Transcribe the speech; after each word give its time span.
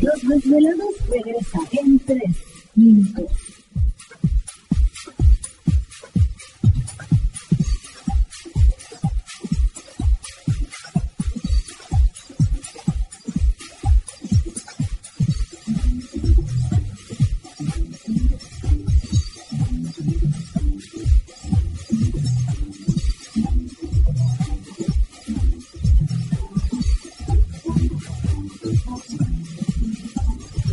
Los 0.00 0.28
desvelados 0.28 0.94
regresa 1.08 1.58
en 1.72 1.98
tres 1.98 2.36
minutos. 2.74 3.59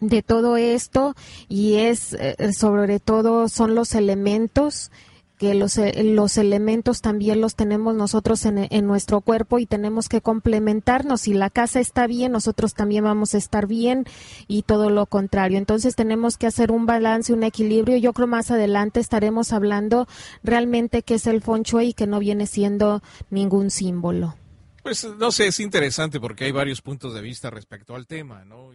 de 0.00 0.22
todo 0.22 0.56
esto 0.56 1.14
y 1.48 1.74
es 1.74 2.14
eh, 2.14 2.52
sobre 2.52 3.00
todo 3.00 3.48
son 3.48 3.74
los 3.74 3.94
elementos 3.94 4.90
que 5.40 5.54
los, 5.54 5.78
eh, 5.78 6.04
los 6.04 6.36
elementos 6.36 7.00
también 7.00 7.40
los 7.40 7.54
tenemos 7.54 7.94
nosotros 7.94 8.44
en, 8.44 8.58
en, 8.58 8.86
nuestro 8.86 9.22
cuerpo 9.22 9.58
y 9.58 9.64
tenemos 9.64 10.10
que 10.10 10.20
complementarnos. 10.20 11.22
Si 11.22 11.32
la 11.32 11.48
casa 11.48 11.80
está 11.80 12.06
bien, 12.06 12.32
nosotros 12.32 12.74
también 12.74 13.04
vamos 13.04 13.34
a 13.34 13.38
estar 13.38 13.66
bien 13.66 14.04
y 14.48 14.64
todo 14.64 14.90
lo 14.90 15.06
contrario. 15.06 15.56
Entonces 15.56 15.96
tenemos 15.96 16.36
que 16.36 16.46
hacer 16.46 16.70
un 16.70 16.84
balance, 16.84 17.32
un 17.32 17.42
equilibrio. 17.42 17.96
Yo 17.96 18.12
creo 18.12 18.26
más 18.26 18.50
adelante 18.50 19.00
estaremos 19.00 19.54
hablando 19.54 20.06
realmente 20.42 21.02
qué 21.02 21.14
es 21.14 21.26
el 21.26 21.40
feng 21.40 21.64
y 21.80 21.94
que 21.94 22.06
no 22.06 22.18
viene 22.18 22.46
siendo 22.46 23.02
ningún 23.30 23.70
símbolo. 23.70 24.36
Pues 24.82 25.08
no 25.18 25.32
sé, 25.32 25.46
es 25.46 25.58
interesante 25.58 26.20
porque 26.20 26.44
hay 26.44 26.52
varios 26.52 26.82
puntos 26.82 27.14
de 27.14 27.22
vista 27.22 27.48
respecto 27.48 27.96
al 27.96 28.06
tema, 28.06 28.44
¿no? 28.44 28.74